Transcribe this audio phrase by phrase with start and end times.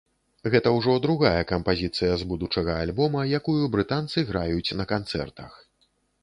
[0.53, 5.53] Гэта ўжо другая кампазіцыя з будучага альбома, якую брытанцы граюць на канцэртах.